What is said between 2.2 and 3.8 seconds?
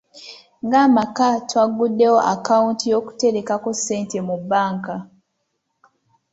akawunti y'okuterekako